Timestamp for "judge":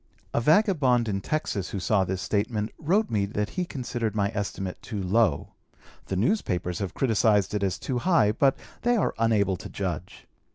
9.69-10.25